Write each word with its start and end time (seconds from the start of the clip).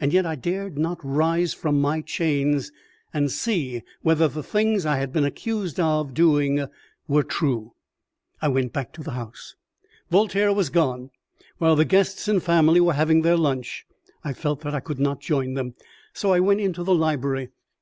And 0.00 0.14
yet 0.14 0.24
I 0.24 0.34
dared 0.34 0.78
not 0.78 0.98
rise 1.04 1.52
from 1.52 1.78
my 1.78 2.00
chains, 2.00 2.72
and 3.12 3.30
see 3.30 3.82
whether 4.00 4.26
the 4.26 4.42
things 4.42 4.86
I 4.86 4.96
had 4.96 5.12
been 5.12 5.26
accused 5.26 5.78
of 5.78 6.14
doing 6.14 6.68
were 7.06 7.22
true. 7.22 7.74
I 8.40 8.48
went 8.48 8.72
back 8.72 8.94
to 8.94 9.02
the 9.02 9.10
house. 9.10 9.54
Voltaire 10.08 10.54
was 10.54 10.70
gone, 10.70 11.10
while 11.58 11.76
the 11.76 11.84
guests 11.84 12.28
and 12.28 12.42
family 12.42 12.80
were 12.80 12.94
having 12.94 13.20
their 13.20 13.36
lunch. 13.36 13.84
I 14.24 14.32
felt 14.32 14.62
that 14.62 14.74
I 14.74 14.80
could 14.80 14.98
not 14.98 15.20
join 15.20 15.52
them, 15.52 15.74
so 16.14 16.32
I 16.32 16.40
went 16.40 16.62
into 16.62 16.82
the 16.82 16.94
library. 16.94 17.50